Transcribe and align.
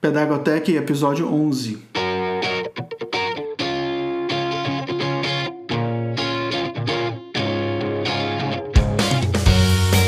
Pedagotec, 0.00 0.74
episódio 0.74 1.30
11. 1.30 1.78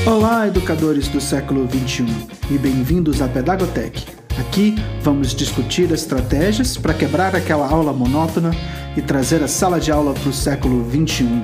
Olá, 0.06 0.48
educadores 0.48 1.08
do 1.08 1.20
século 1.20 1.68
XXI 1.68 2.06
e 2.50 2.56
bem-vindos 2.56 3.20
à 3.20 3.28
Pedagotec. 3.28 4.06
Aqui 4.40 4.76
vamos 5.02 5.34
discutir 5.34 5.90
estratégias 5.90 6.78
para 6.78 6.94
quebrar 6.94 7.36
aquela 7.36 7.68
aula 7.68 7.92
monótona 7.92 8.52
e 8.96 9.02
trazer 9.02 9.42
a 9.42 9.48
sala 9.48 9.78
de 9.78 9.92
aula 9.92 10.14
para 10.14 10.30
o 10.30 10.32
século 10.32 10.90
XXI, 10.90 11.42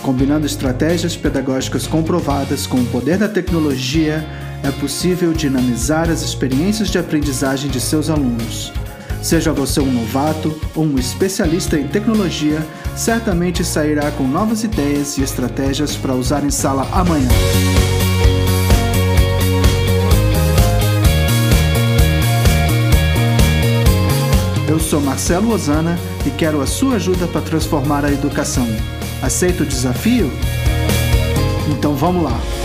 combinando 0.00 0.46
estratégias 0.46 1.18
pedagógicas 1.18 1.86
comprovadas 1.86 2.66
com 2.66 2.78
o 2.78 2.86
poder 2.86 3.18
da 3.18 3.28
tecnologia 3.28 4.26
é 4.64 4.70
possível 4.70 5.34
dinamizar 5.34 6.08
as 6.08 6.22
experiências 6.22 6.88
de 6.88 6.98
aprendizagem 6.98 7.70
de 7.70 7.78
seus 7.78 8.08
alunos. 8.08 8.72
Seja 9.22 9.52
você 9.52 9.78
um 9.78 9.92
novato 9.92 10.58
ou 10.74 10.84
um 10.84 10.98
especialista 10.98 11.78
em 11.78 11.86
tecnologia, 11.86 12.66
certamente 12.96 13.62
sairá 13.62 14.10
com 14.10 14.26
novas 14.26 14.64
ideias 14.64 15.18
e 15.18 15.22
estratégias 15.22 15.96
para 15.96 16.14
usar 16.14 16.42
em 16.44 16.50
sala 16.50 16.88
amanhã. 16.92 17.28
Eu 24.66 24.80
sou 24.80 25.00
Marcelo 25.00 25.52
Osana 25.52 25.98
e 26.26 26.30
quero 26.30 26.62
a 26.62 26.66
sua 26.66 26.94
ajuda 26.94 27.26
para 27.26 27.42
transformar 27.42 28.04
a 28.04 28.10
educação. 28.10 28.66
Aceita 29.22 29.62
o 29.62 29.66
desafio? 29.66 30.30
Então 31.70 31.94
vamos 31.94 32.24
lá! 32.24 32.63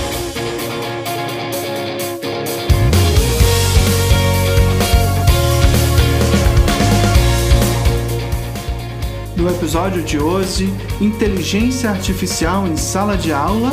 Episódio 9.50 10.04
de 10.04 10.20
hoje, 10.20 10.72
inteligência 11.02 11.90
artificial 11.90 12.68
em 12.68 12.78
sala 12.78 13.18
de 13.18 13.34
aula 13.34 13.72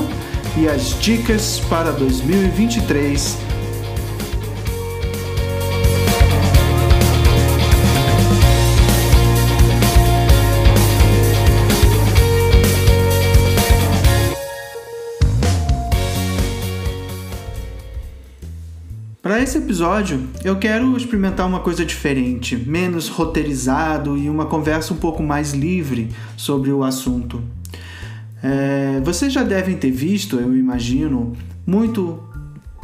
e 0.56 0.66
as 0.66 0.98
dicas 0.98 1.60
para 1.68 1.92
2023 1.92 3.45
Para 19.26 19.42
esse 19.42 19.58
episódio, 19.58 20.24
eu 20.44 20.54
quero 20.56 20.96
experimentar 20.96 21.48
uma 21.48 21.58
coisa 21.58 21.84
diferente, 21.84 22.54
menos 22.54 23.08
roteirizado 23.08 24.16
e 24.16 24.30
uma 24.30 24.46
conversa 24.46 24.94
um 24.94 24.98
pouco 24.98 25.20
mais 25.20 25.52
livre 25.52 26.10
sobre 26.36 26.70
o 26.70 26.84
assunto. 26.84 27.42
É, 28.40 29.00
vocês 29.02 29.32
já 29.32 29.42
devem 29.42 29.76
ter 29.76 29.90
visto, 29.90 30.36
eu 30.36 30.56
imagino, 30.56 31.32
muito 31.66 32.22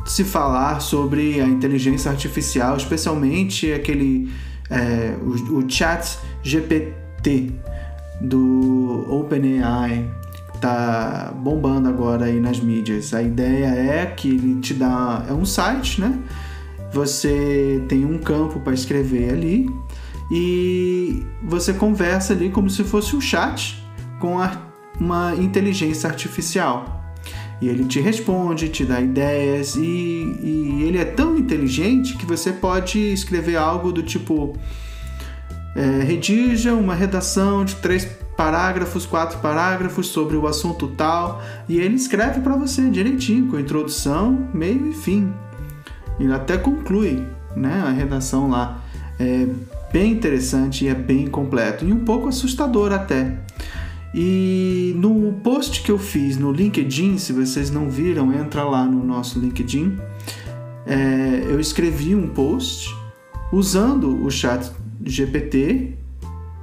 se 0.04 0.24
falar 0.24 0.80
sobre 0.80 1.40
a 1.40 1.46
inteligência 1.46 2.10
artificial, 2.10 2.76
especialmente 2.76 3.72
aquele 3.72 4.28
é, 4.68 5.14
o, 5.22 5.58
o 5.58 5.70
chat 5.70 6.18
GPT 6.42 7.52
do 8.20 9.06
OpenAI 9.08 10.10
tá 10.62 11.34
bombando 11.36 11.88
agora 11.88 12.26
aí 12.26 12.40
nas 12.40 12.60
mídias. 12.60 13.12
A 13.12 13.20
ideia 13.20 13.66
é 13.66 14.06
que 14.06 14.28
ele 14.28 14.60
te 14.60 14.72
dá 14.72 15.26
é 15.28 15.32
um 15.32 15.44
site, 15.44 16.00
né? 16.00 16.16
Você 16.92 17.82
tem 17.88 18.04
um 18.04 18.18
campo 18.18 18.60
para 18.60 18.72
escrever 18.72 19.30
ali 19.30 19.68
e 20.30 21.22
você 21.42 21.72
conversa 21.72 22.32
ali 22.32 22.48
como 22.48 22.70
se 22.70 22.84
fosse 22.84 23.16
um 23.16 23.20
chat 23.20 23.82
com 24.20 24.36
uma 25.00 25.34
inteligência 25.34 26.08
artificial. 26.08 27.02
E 27.60 27.68
ele 27.68 27.84
te 27.84 28.00
responde, 28.00 28.68
te 28.68 28.84
dá 28.84 29.00
ideias 29.00 29.76
e, 29.76 29.80
e 29.80 30.84
ele 30.86 30.98
é 30.98 31.04
tão 31.04 31.36
inteligente 31.36 32.16
que 32.16 32.26
você 32.26 32.52
pode 32.52 32.98
escrever 32.98 33.56
algo 33.56 33.92
do 33.92 34.02
tipo 34.02 34.56
é, 35.74 36.02
redija 36.02 36.74
uma 36.74 36.94
redação 36.94 37.64
de 37.64 37.76
três 37.76 38.04
parágrafos, 38.36 39.06
quatro 39.06 39.38
parágrafos 39.38 40.08
sobre 40.08 40.36
o 40.36 40.46
assunto 40.46 40.88
tal, 40.88 41.42
e 41.68 41.78
ele 41.78 41.94
escreve 41.94 42.40
para 42.40 42.56
você 42.56 42.88
direitinho, 42.90 43.48
com 43.48 43.58
introdução, 43.58 44.48
meio 44.52 44.88
e 44.88 44.92
fim. 44.92 45.32
E 46.18 46.30
até 46.30 46.56
conclui 46.56 47.26
né, 47.56 47.82
a 47.86 47.90
redação 47.90 48.48
lá. 48.48 48.80
É 49.18 49.46
bem 49.92 50.12
interessante 50.12 50.84
e 50.84 50.88
é 50.88 50.94
bem 50.94 51.26
completo, 51.26 51.84
e 51.84 51.92
um 51.92 52.04
pouco 52.04 52.28
assustador 52.28 52.92
até. 52.92 53.38
E 54.14 54.94
no 54.96 55.32
post 55.42 55.82
que 55.82 55.90
eu 55.90 55.98
fiz 55.98 56.36
no 56.36 56.52
LinkedIn, 56.52 57.18
se 57.18 57.32
vocês 57.32 57.70
não 57.70 57.88
viram, 57.88 58.32
entra 58.32 58.62
lá 58.64 58.84
no 58.84 59.04
nosso 59.04 59.38
LinkedIn. 59.38 59.98
É, 60.86 61.44
eu 61.46 61.60
escrevi 61.60 62.14
um 62.14 62.28
post 62.28 62.94
usando 63.52 64.24
o 64.24 64.30
chat 64.30 64.70
GPT 65.04 65.98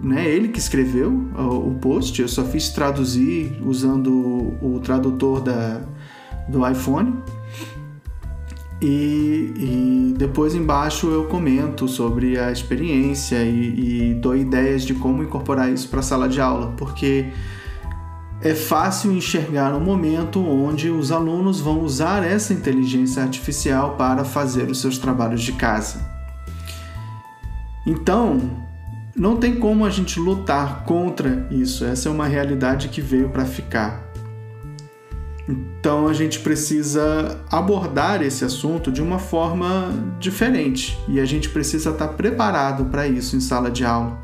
né, 0.02 0.28
ele 0.28 0.48
que 0.48 0.60
escreveu 0.60 1.12
o, 1.12 1.70
o, 1.70 1.76
post, 1.76 2.22
eu 2.22 2.28
só 2.28 2.46
fiz 2.46 2.70
traduzir 2.70 3.60
usando 3.66 4.12
o, 4.12 4.76
o 4.76 4.80
tradutor 4.80 5.42
da, 5.42 5.82
do 6.48 6.68
iPhone. 6.68 7.16
E, 8.82 9.52
e, 9.58 10.14
depois 10.18 10.56
embaixo 10.56 11.08
eu 11.08 11.26
comento 11.26 11.86
sobre 11.86 12.40
a 12.40 12.50
experiência 12.50 13.44
e, 13.44 14.12
e 14.12 14.14
dou 14.14 14.38
ideias 14.38 14.84
de 14.84 14.94
como 14.94 15.22
incorporar 15.22 15.70
isso 15.70 15.90
para 15.90 16.00
a 16.00 16.04
sala 16.04 16.30
de 16.30 16.40
aula, 16.40 16.74
porque 16.78 17.26
é 18.42 18.56
fácil 18.56 19.12
enxergar 19.12 19.76
um 19.76 19.82
momento 19.82 20.42
onde 20.42 20.90
os 20.90 21.12
alunos 21.12 21.59
vão 21.59 21.82
usar 21.82 22.24
essa 22.24 22.54
inteligência 22.54 23.22
artificial 23.22 23.98
para 23.98 24.24
fazer 24.24 24.70
os 24.70 24.80
seus 24.80 24.98
trabalhos 24.98 25.42
de 25.42 25.52
casa. 25.52 26.00
Então, 27.86 28.69
não 29.19 29.35
tem 29.35 29.56
como 29.56 29.84
a 29.84 29.90
gente 29.90 30.18
lutar 30.18 30.85
contra 30.85 31.46
isso. 31.52 31.84
Essa 31.84 32.07
é 32.07 32.12
uma 32.12 32.25
realidade 32.25 32.88
que 32.88 33.02
veio 33.02 33.28
para 33.28 33.44
ficar. 33.44 34.09
Então 35.47 36.07
a 36.07 36.13
gente 36.13 36.40
precisa 36.40 37.38
abordar 37.52 38.22
esse 38.22 38.46
assunto 38.46 38.90
de 38.90 39.02
uma 39.02 39.19
forma 39.19 39.91
diferente 40.19 40.97
e 41.08 41.19
a 41.19 41.25
gente 41.25 41.50
precisa 41.50 41.90
estar 41.90 42.08
preparado 42.09 42.85
para 42.85 43.08
isso 43.08 43.35
em 43.35 43.41
sala 43.41 43.69
de 43.69 43.84
aula. 43.84 44.18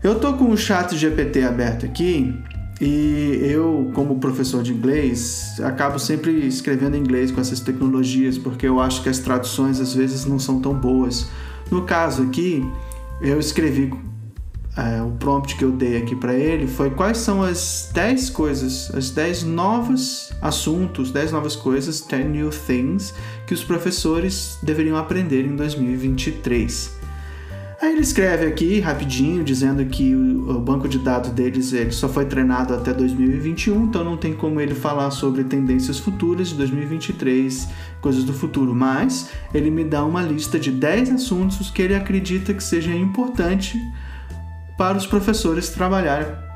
Eu 0.00 0.20
tô 0.20 0.34
com 0.34 0.50
o 0.50 0.56
chat 0.56 0.96
GPT 0.96 1.42
aberto 1.42 1.86
aqui 1.86 2.38
e 2.80 3.40
eu, 3.42 3.90
como 3.94 4.20
professor 4.20 4.62
de 4.62 4.72
inglês, 4.72 5.58
acabo 5.64 5.98
sempre 5.98 6.46
escrevendo 6.46 6.94
em 6.94 7.00
inglês 7.00 7.32
com 7.32 7.40
essas 7.40 7.58
tecnologias 7.58 8.38
porque 8.38 8.68
eu 8.68 8.78
acho 8.78 9.02
que 9.02 9.08
as 9.08 9.18
traduções 9.18 9.80
às 9.80 9.92
vezes 9.92 10.24
não 10.24 10.38
são 10.38 10.60
tão 10.60 10.74
boas. 10.74 11.26
No 11.68 11.82
caso 11.82 12.22
aqui, 12.22 12.62
eu 13.20 13.38
escrevi 13.38 13.92
é, 14.76 15.00
o 15.02 15.10
prompt 15.12 15.56
que 15.56 15.64
eu 15.64 15.72
dei 15.72 15.96
aqui 15.96 16.14
para 16.14 16.34
ele 16.34 16.66
foi 16.66 16.90
quais 16.90 17.18
são 17.18 17.42
as 17.42 17.90
10 17.94 18.30
coisas, 18.30 18.94
as 18.94 19.10
10 19.10 19.44
novos 19.44 20.32
assuntos, 20.42 21.10
10 21.10 21.32
novas 21.32 21.56
coisas, 21.56 22.02
10 22.02 22.26
new 22.26 22.50
things 22.50 23.14
que 23.46 23.54
os 23.54 23.64
professores 23.64 24.58
deveriam 24.62 24.96
aprender 24.96 25.46
em 25.46 25.56
2023. 25.56 26.95
Aí 27.80 27.92
ele 27.92 28.00
escreve 28.00 28.46
aqui 28.46 28.80
rapidinho, 28.80 29.44
dizendo 29.44 29.84
que 29.84 30.16
o, 30.16 30.58
banco 30.58 30.88
de 30.88 30.98
dados 30.98 31.30
deles 31.30 31.74
ele 31.74 31.90
só 31.90 32.08
foi 32.08 32.24
treinado 32.24 32.72
até 32.72 32.92
2021, 32.92 33.84
então 33.84 34.02
não 34.02 34.16
tem 34.16 34.32
como 34.32 34.60
ele 34.60 34.74
falar 34.74 35.10
sobre 35.10 35.44
tendências 35.44 35.98
futuras 35.98 36.48
de 36.48 36.54
2023, 36.54 37.68
coisas 38.00 38.24
do 38.24 38.32
futuro, 38.32 38.74
mas 38.74 39.30
ele 39.52 39.70
me 39.70 39.84
dá 39.84 40.04
uma 40.04 40.22
lista 40.22 40.58
de 40.58 40.70
10 40.70 41.10
assuntos 41.12 41.70
que 41.70 41.82
ele 41.82 41.94
acredita 41.94 42.54
que 42.54 42.64
seja 42.64 42.94
importante 42.94 43.78
para 44.78 44.96
os 44.96 45.06
professores 45.06 45.68
trabalharem 45.68 46.46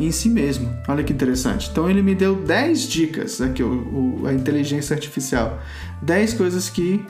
em 0.00 0.10
si 0.10 0.28
mesmo. 0.28 0.74
Olha 0.88 1.02
que 1.02 1.12
interessante. 1.12 1.68
Então 1.70 1.88
ele 1.88 2.02
me 2.02 2.14
deu 2.14 2.36
10 2.36 2.88
dicas 2.88 3.40
aqui, 3.40 3.62
o, 3.62 4.22
o, 4.22 4.26
a 4.26 4.32
inteligência 4.32 4.94
artificial. 4.94 5.58
10 6.02 6.34
coisas 6.34 6.68
que 6.68 7.04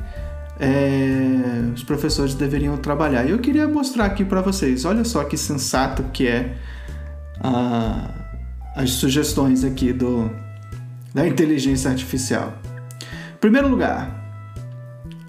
é, 0.58 1.72
os 1.74 1.82
professores 1.82 2.34
deveriam 2.34 2.76
trabalhar. 2.76 3.24
E 3.26 3.30
eu 3.30 3.38
queria 3.38 3.68
mostrar 3.68 4.06
aqui 4.06 4.24
para 4.24 4.40
vocês, 4.40 4.84
olha 4.84 5.04
só 5.04 5.24
que 5.24 5.36
sensato 5.36 6.02
que 6.12 6.26
é 6.26 6.56
a, 7.40 8.10
as 8.74 8.90
sugestões 8.92 9.64
aqui 9.64 9.92
do, 9.92 10.30
da 11.14 11.26
inteligência 11.26 11.90
artificial. 11.90 12.54
Primeiro 13.40 13.68
lugar, 13.68 14.24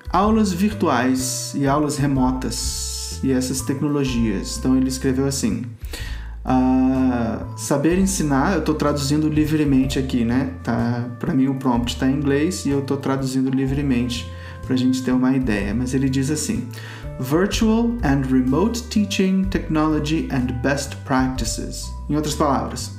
aulas 0.10 0.52
virtuais 0.52 1.54
e 1.56 1.68
aulas 1.68 1.98
remotas 1.98 3.20
e 3.24 3.32
essas 3.32 3.62
tecnologias. 3.62 4.58
Então 4.58 4.78
ele 4.78 4.88
escreveu 4.88 5.26
assim: 5.26 5.66
saber 7.58 7.98
ensinar, 8.00 8.54
eu 8.54 8.60
estou 8.60 8.76
traduzindo 8.76 9.28
livremente 9.28 10.00
aqui, 10.00 10.24
né? 10.24 10.54
Tá, 10.64 11.06
para 11.20 11.34
mim 11.34 11.48
o 11.48 11.56
prompt 11.56 11.94
está 11.94 12.08
em 12.08 12.16
inglês 12.16 12.66
e 12.66 12.70
eu 12.70 12.80
estou 12.80 12.98
traduzindo 12.98 13.50
livremente 13.50 14.26
para 14.68 14.76
a 14.76 14.78
gente 14.78 15.02
ter 15.02 15.14
uma 15.14 15.34
ideia, 15.34 15.74
mas 15.74 15.94
ele 15.94 16.10
diz 16.10 16.30
assim: 16.30 16.68
Virtual 17.20 17.94
and 18.04 18.22
Remote 18.30 18.84
Teaching 18.84 19.46
Technology 19.46 20.28
and 20.32 20.54
Best 20.62 20.98
Practices. 20.98 21.90
Em 22.10 22.16
outras 22.16 22.36
palavras, 22.36 22.92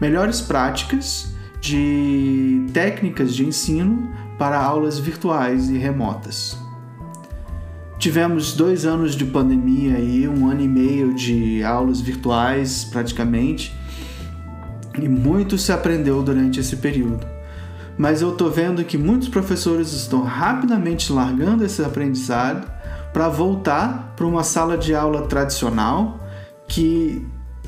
melhores 0.00 0.40
práticas 0.40 1.32
de 1.60 2.66
técnicas 2.72 3.34
de 3.34 3.44
ensino 3.44 4.10
para 4.38 4.58
aulas 4.58 4.98
virtuais 4.98 5.68
e 5.68 5.76
remotas. 5.76 6.58
Tivemos 7.98 8.54
dois 8.54 8.86
anos 8.86 9.14
de 9.14 9.26
pandemia 9.26 9.98
e 9.98 10.26
um 10.26 10.48
ano 10.48 10.62
e 10.62 10.68
meio 10.68 11.12
de 11.12 11.62
aulas 11.62 12.00
virtuais, 12.00 12.82
praticamente, 12.82 13.76
e 14.98 15.06
muito 15.06 15.58
se 15.58 15.70
aprendeu 15.70 16.22
durante 16.22 16.58
esse 16.58 16.76
período. 16.76 17.29
Mas 18.00 18.22
eu 18.22 18.30
estou 18.32 18.50
vendo 18.50 18.82
que 18.82 18.96
muitos 18.96 19.28
professores 19.28 19.92
estão 19.92 20.22
rapidamente 20.22 21.12
largando 21.12 21.66
esse 21.66 21.84
aprendizado 21.84 22.66
para 23.12 23.28
voltar 23.28 24.14
para 24.16 24.24
uma 24.24 24.42
sala 24.42 24.78
de 24.78 24.94
aula 24.94 25.26
tradicional 25.26 26.18
que 26.66 27.22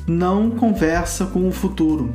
não 0.07 0.49
conversa 0.49 1.27
com 1.27 1.47
o 1.47 1.51
futuro. 1.51 2.11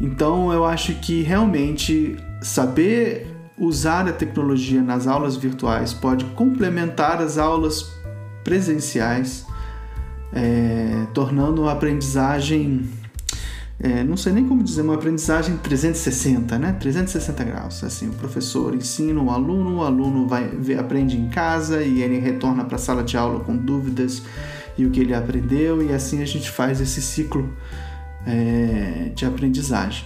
Então 0.00 0.50
eu 0.50 0.64
acho 0.64 0.94
que 0.94 1.20
realmente 1.20 2.16
saber 2.40 3.30
usar 3.58 4.08
a 4.08 4.14
tecnologia 4.14 4.80
nas 4.80 5.06
aulas 5.06 5.36
virtuais 5.36 5.92
pode 5.92 6.24
complementar 6.36 7.20
as 7.20 7.36
aulas 7.36 7.92
presenciais, 8.44 9.44
é, 10.32 11.06
tornando 11.12 11.68
a 11.68 11.72
aprendizagem, 11.72 12.88
é, 13.78 14.02
não 14.02 14.16
sei 14.16 14.32
nem 14.32 14.48
como 14.48 14.62
dizer, 14.62 14.80
uma 14.80 14.94
aprendizagem 14.94 15.58
360, 15.58 16.58
né? 16.58 16.72
360 16.72 17.44
graus. 17.44 17.84
Assim, 17.84 18.08
o 18.08 18.12
professor 18.12 18.74
ensina 18.74 19.20
o 19.20 19.30
aluno, 19.30 19.76
o 19.76 19.82
aluno 19.82 20.26
vai 20.26 20.50
aprende 20.78 21.16
em 21.16 21.28
casa 21.28 21.82
e 21.82 22.02
ele 22.02 22.18
retorna 22.18 22.64
para 22.64 22.76
a 22.76 22.78
sala 22.78 23.02
de 23.02 23.16
aula 23.16 23.40
com 23.40 23.54
dúvidas 23.54 24.22
e 24.78 24.86
o 24.86 24.90
que 24.90 25.00
ele 25.00 25.14
aprendeu 25.14 25.82
e 25.82 25.92
assim 25.92 26.22
a 26.22 26.26
gente 26.26 26.50
faz 26.50 26.80
esse 26.80 27.02
ciclo 27.02 27.54
é, 28.26 29.12
de 29.14 29.26
aprendizagem. 29.26 30.04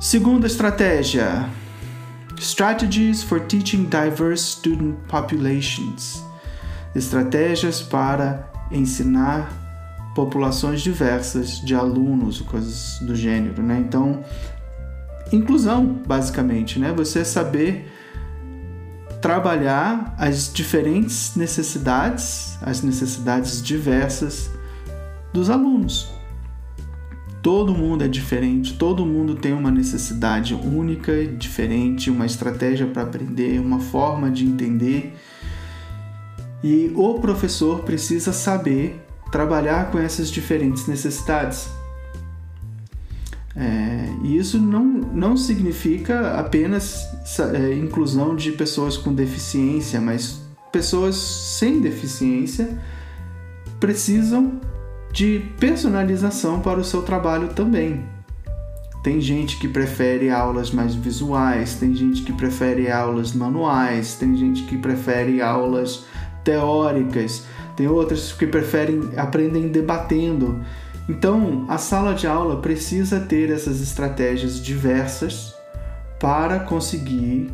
Segunda 0.00 0.46
estratégia, 0.46 1.48
Strategies 2.38 3.22
for 3.22 3.40
Teaching 3.40 3.84
Diverse 3.84 4.52
Student 4.52 4.96
Populations. 5.06 6.24
Estratégias 6.94 7.80
para 7.82 8.50
ensinar 8.72 9.59
populações 10.20 10.82
diversas 10.82 11.60
de 11.60 11.74
alunos, 11.74 12.42
coisas 12.42 12.98
do 13.00 13.16
gênero, 13.16 13.62
né? 13.62 13.78
Então, 13.78 14.22
inclusão, 15.32 15.86
basicamente, 16.06 16.78
né? 16.78 16.92
Você 16.92 17.24
saber 17.24 17.90
trabalhar 19.22 20.14
as 20.18 20.52
diferentes 20.52 21.34
necessidades, 21.36 22.58
as 22.60 22.82
necessidades 22.82 23.62
diversas 23.62 24.50
dos 25.32 25.48
alunos. 25.48 26.10
Todo 27.42 27.74
mundo 27.74 28.04
é 28.04 28.08
diferente, 28.08 28.74
todo 28.74 29.06
mundo 29.06 29.34
tem 29.34 29.54
uma 29.54 29.70
necessidade 29.70 30.54
única, 30.54 31.26
diferente, 31.26 32.10
uma 32.10 32.26
estratégia 32.26 32.86
para 32.86 33.04
aprender, 33.04 33.58
uma 33.58 33.80
forma 33.80 34.30
de 34.30 34.44
entender. 34.44 35.16
E 36.62 36.92
o 36.94 37.14
professor 37.14 37.80
precisa 37.84 38.34
saber 38.34 39.06
trabalhar 39.30 39.90
com 39.90 39.98
essas 39.98 40.30
diferentes 40.30 40.86
necessidades. 40.86 41.68
É, 43.56 44.08
e 44.22 44.36
isso 44.36 44.58
não, 44.58 44.84
não 44.84 45.36
significa 45.36 46.38
apenas 46.38 47.04
é, 47.52 47.74
inclusão 47.74 48.36
de 48.36 48.52
pessoas 48.52 48.96
com 48.96 49.12
deficiência, 49.12 50.00
mas 50.00 50.40
pessoas 50.70 51.16
sem 51.16 51.80
deficiência 51.80 52.78
precisam 53.80 54.60
de 55.12 55.42
personalização 55.58 56.60
para 56.60 56.78
o 56.78 56.84
seu 56.84 57.02
trabalho 57.02 57.48
também. 57.48 58.04
Tem 59.02 59.20
gente 59.20 59.58
que 59.58 59.66
prefere 59.66 60.30
aulas 60.30 60.70
mais 60.70 60.94
visuais, 60.94 61.74
tem 61.74 61.94
gente 61.94 62.22
que 62.22 62.32
prefere 62.32 62.90
aulas 62.90 63.32
manuais, 63.32 64.14
tem 64.14 64.36
gente 64.36 64.64
que 64.64 64.76
prefere 64.76 65.40
aulas 65.40 66.04
teóricas, 66.44 67.44
tem 67.80 67.88
outras 67.88 68.30
que 68.30 68.46
preferem 68.46 69.08
aprendem 69.16 69.68
debatendo. 69.68 70.60
Então, 71.08 71.64
a 71.66 71.78
sala 71.78 72.12
de 72.12 72.26
aula 72.26 72.60
precisa 72.60 73.18
ter 73.20 73.50
essas 73.50 73.80
estratégias 73.80 74.62
diversas 74.62 75.54
para 76.20 76.60
conseguir 76.60 77.50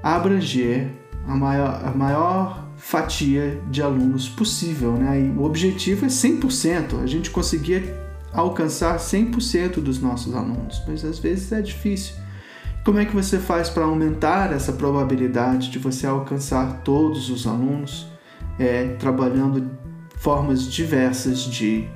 abranger 0.00 0.88
a 1.26 1.34
maior, 1.34 1.80
a 1.84 1.90
maior 1.90 2.68
fatia 2.76 3.60
de 3.68 3.82
alunos 3.82 4.28
possível. 4.28 4.92
Né? 4.92 5.22
E 5.22 5.28
o 5.30 5.42
objetivo 5.42 6.06
é 6.06 6.08
100%, 6.08 7.02
a 7.02 7.06
gente 7.08 7.28
conseguir 7.30 7.92
alcançar 8.32 8.96
100% 8.98 9.80
dos 9.80 10.00
nossos 10.00 10.32
alunos, 10.32 10.80
mas 10.86 11.04
às 11.04 11.18
vezes 11.18 11.50
é 11.50 11.60
difícil. 11.60 12.14
Como 12.84 13.00
é 13.00 13.04
que 13.04 13.16
você 13.16 13.40
faz 13.40 13.68
para 13.68 13.84
aumentar 13.84 14.52
essa 14.52 14.72
probabilidade 14.72 15.72
de 15.72 15.78
você 15.80 16.06
alcançar 16.06 16.82
todos 16.84 17.30
os 17.30 17.48
alunos? 17.48 18.13
É 18.58 18.88
trabalhando 18.98 19.70
formas 20.16 20.70
diversas 20.70 21.40
de 21.40 21.88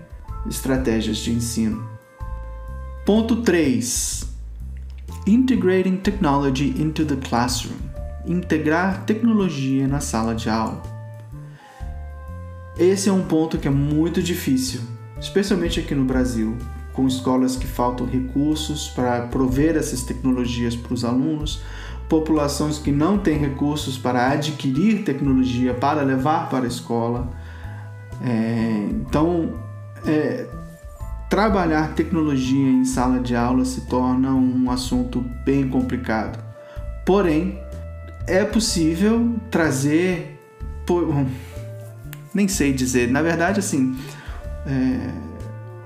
estratégias 0.49 1.19
de 1.19 1.33
ensino. 1.33 1.89
Ponto 3.07 3.43
3. 3.43 4.27
Integrating 5.27 5.97
technology 5.97 6.75
into 6.81 7.05
the 7.05 7.17
classroom 7.17 7.89
integrar 8.29 9.05
tecnologia 9.05 9.89
na 9.89 10.01
sala 10.01 10.35
de 10.35 10.51
aula. 10.51 10.83
Esse 12.79 13.09
é 13.09 13.13
um 13.13 13.25
ponto 13.25 13.59
que 13.59 13.67
é 13.67 13.71
muito 13.71 14.23
difícil, 14.23 14.81
especialmente 15.19 15.81
aqui 15.81 15.95
no 15.95 16.05
Brasil, 16.05 16.57
com 16.93 17.07
escolas 17.07 17.57
que 17.57 17.67
faltam 17.67 18.07
recursos 18.07 18.89
para 18.89 19.23
prover 19.27 19.77
essas 19.77 20.03
tecnologias 20.03 20.77
para 20.77 20.95
os 20.95 21.05
alunos, 21.05 21.61
populações 22.09 22.79
que 22.79 22.91
não 22.91 23.19
têm 23.19 23.39
recursos 23.39 23.99
para 23.99 24.31
adquirir 24.31 25.05
tecnologia 25.05 25.75
para 25.75 26.03
levar 26.03 26.49
para 26.49 26.65
a 26.65 26.69
escola. 26.69 27.29
É, 28.25 28.89
então, 28.91 29.53
é, 30.07 30.47
trabalhar 31.29 31.95
tecnologia 31.95 32.71
em 32.71 32.85
sala 32.85 33.21
de 33.21 33.37
aula 33.37 33.65
se 33.65 33.83
torna 33.83 34.33
um 34.33 34.71
assunto 34.71 35.21
bem 35.45 35.69
complicado. 35.69 36.43
Porém, 37.05 37.61
é 38.27 38.45
possível 38.45 39.37
trazer. 39.51 40.41
Por, 40.87 41.27
nem 42.33 42.49
sei 42.49 42.73
dizer. 42.73 43.11
Na 43.11 43.23
verdade, 43.23 43.61
assim. 43.61 43.97
É, 44.67 45.28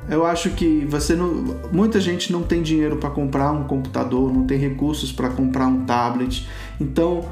eu 0.08 0.26
acho 0.26 0.50
que 0.50 0.84
você 0.88 1.14
não, 1.14 1.56
muita 1.72 2.00
gente 2.00 2.32
não 2.32 2.42
tem 2.42 2.62
dinheiro 2.62 2.96
para 2.96 3.10
comprar 3.10 3.52
um 3.52 3.64
computador, 3.64 4.32
não 4.32 4.44
tem 4.44 4.58
recursos 4.58 5.12
para 5.12 5.28
comprar 5.28 5.66
um 5.66 5.84
tablet. 5.84 6.48
Então, 6.80 7.28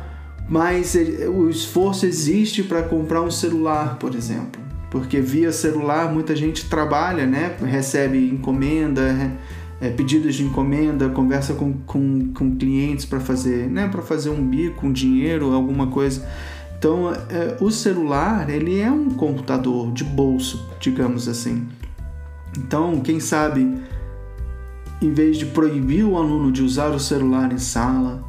mas 0.49 0.97
o 1.33 1.49
esforço 1.49 2.07
existe 2.07 2.63
para 2.63 2.83
comprar 2.83 3.23
um 3.23 3.31
celular, 3.31 3.97
por 3.99 4.15
exemplo, 4.15 4.61
porque 4.91 5.21
via 5.21 5.53
celular 5.53 6.13
muita 6.13 6.35
gente 6.35 6.69
trabalha, 6.69 7.27
né? 7.27 7.57
Recebe 7.61 8.29
encomenda, 8.29 9.33
é, 9.81 9.89
pedidos 9.89 10.35
de 10.35 10.45
encomenda, 10.45 11.09
conversa 11.09 11.55
com, 11.55 11.73
com, 11.73 12.33
com 12.35 12.57
clientes 12.57 13.05
para 13.05 13.19
fazer, 13.19 13.69
né, 13.69 13.89
para 13.89 14.03
fazer 14.03 14.29
um 14.29 14.45
bico, 14.47 14.87
um 14.87 14.93
dinheiro, 14.93 15.55
alguma 15.55 15.87
coisa. 15.87 16.29
Então, 16.79 17.13
é, 17.13 17.57
o 17.61 17.71
celular 17.71 18.49
ele 18.49 18.79
é 18.79 18.91
um 18.91 19.11
computador 19.11 19.93
de 19.93 20.05
bolso, 20.05 20.69
digamos 20.79 21.29
assim. 21.29 21.67
Então, 22.57 23.01
quem 23.01 23.21
sabe, 23.21 23.81
em 25.01 25.13
vez 25.13 25.39
de 25.39 25.47
proibir 25.47 26.05
o 26.05 26.17
aluno 26.17 26.51
de 26.51 26.63
usar 26.63 26.89
o 26.89 26.99
celular 26.99 27.53
em 27.53 27.59
sala, 27.59 28.25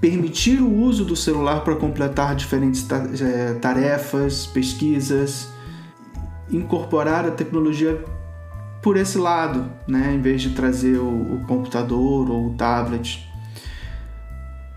permitir 0.00 0.60
o 0.60 0.68
uso 0.68 1.04
do 1.04 1.14
celular 1.14 1.62
para 1.62 1.76
completar 1.76 2.34
diferentes 2.34 2.84
é, 2.90 3.54
tarefas, 3.54 4.46
pesquisas, 4.46 5.48
incorporar 6.50 7.24
a 7.24 7.30
tecnologia 7.30 8.04
por 8.82 8.96
esse 8.96 9.16
lado, 9.16 9.70
né, 9.86 10.12
em 10.12 10.20
vez 10.20 10.42
de 10.42 10.50
trazer 10.50 10.98
o, 10.98 11.36
o 11.36 11.44
computador 11.46 12.28
ou 12.28 12.48
o 12.48 12.54
tablet. 12.54 13.24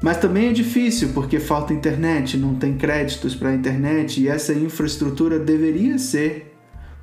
Mas 0.01 0.17
também 0.17 0.49
é 0.49 0.53
difícil 0.53 1.09
porque 1.13 1.39
falta 1.39 1.73
internet, 1.73 2.37
não 2.37 2.53
tem 2.53 2.77
créditos 2.77 3.33
para 3.33 3.49
a 3.49 3.55
internet 3.55 4.21
e 4.21 4.27
essa 4.27 4.53
infraestrutura 4.53 5.39
deveria 5.39 5.97
ser 5.97 6.54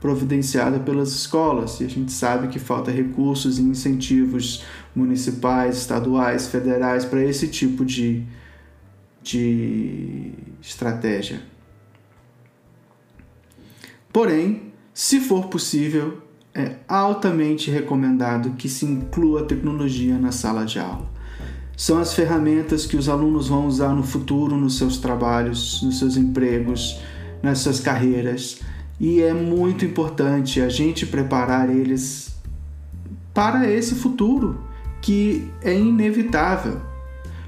providenciada 0.02 0.80
pelas 0.80 1.12
escolas. 1.12 1.80
E 1.80 1.84
a 1.84 1.88
gente 1.88 2.10
sabe 2.10 2.48
que 2.48 2.58
falta 2.58 2.90
recursos 2.90 3.58
e 3.60 3.62
incentivos 3.62 4.64
municipais, 4.94 5.78
estaduais, 5.78 6.48
federais 6.48 7.04
para 7.04 7.24
esse 7.24 7.46
tipo 7.46 7.84
de, 7.84 8.24
de 9.22 10.32
estratégia. 10.60 11.40
Porém, 14.12 14.72
se 14.92 15.20
for 15.20 15.46
possível, 15.46 16.20
é 16.52 16.76
altamente 16.86 17.70
recomendado 17.70 18.50
que 18.58 18.68
se 18.68 18.84
inclua 18.84 19.44
tecnologia 19.46 20.18
na 20.18 20.32
sala 20.32 20.66
de 20.66 20.80
aula. 20.80 21.10
são 21.74 21.98
as 21.98 22.12
ferramentas 22.12 22.84
que 22.84 22.96
os 22.96 23.08
alunos 23.08 23.48
vão 23.48 23.66
usar 23.66 23.94
no 23.94 24.02
futuro 24.02 24.56
nos 24.56 24.76
seus 24.76 24.98
trabalhos, 24.98 25.80
nos 25.82 25.98
seus 25.98 26.16
empregos, 26.16 27.00
nas 27.42 27.60
suas 27.60 27.80
carreiras. 27.80 28.60
E 29.00 29.20
é 29.20 29.32
muito 29.32 29.84
importante 29.84 30.60
a 30.60 30.68
gente 30.68 31.06
preparar 31.06 31.68
eles 31.68 32.34
para 33.34 33.68
esse 33.70 33.94
futuro 33.94 34.58
que 35.00 35.50
é 35.62 35.74
inevitável. 35.74 36.80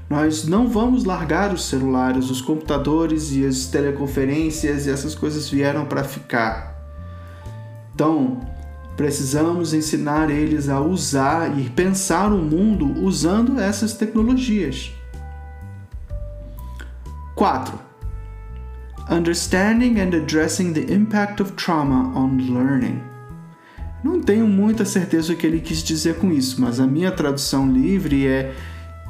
Nós 0.09 0.45
não 0.45 0.67
vamos 0.67 1.03
largar 1.03 1.53
os 1.53 1.65
celulares, 1.65 2.29
os 2.29 2.41
computadores 2.41 3.31
e 3.31 3.45
as 3.45 3.65
teleconferências 3.65 4.85
e 4.85 4.91
essas 4.91 5.15
coisas 5.15 5.49
vieram 5.49 5.85
para 5.85 6.03
ficar. 6.03 6.75
Então, 7.93 8.41
precisamos 8.95 9.73
ensinar 9.73 10.29
eles 10.29 10.69
a 10.69 10.79
usar 10.79 11.57
e 11.57 11.69
pensar 11.69 12.31
o 12.31 12.37
mundo 12.37 13.03
usando 13.03 13.59
essas 13.59 13.93
tecnologias. 13.93 14.91
4. 17.35 17.84
Understanding 19.15 20.01
and 20.01 20.13
addressing 20.13 20.73
the 20.73 20.93
impact 20.93 21.41
of 21.41 21.53
trauma 21.53 22.11
on 22.13 22.35
learning. 22.53 23.01
Não 24.03 24.19
tenho 24.19 24.45
muita 24.45 24.83
certeza 24.83 25.31
o 25.31 25.37
que 25.37 25.47
ele 25.47 25.61
quis 25.61 25.81
dizer 25.81 26.17
com 26.17 26.33
isso, 26.33 26.59
mas 26.59 26.81
a 26.81 26.85
minha 26.85 27.09
tradução 27.13 27.71
livre 27.71 28.27
é 28.27 28.53